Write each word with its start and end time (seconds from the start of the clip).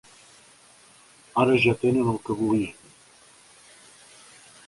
Ara 1.43 1.57
ja 1.65 1.75
tenen 1.83 2.09
el 2.15 2.17
que 2.29 2.37
volien. 2.41 2.81